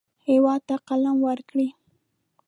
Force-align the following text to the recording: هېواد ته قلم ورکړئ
هېواد 0.27 0.61
ته 0.67 0.75
قلم 0.87 1.17
ورکړئ 1.27 1.69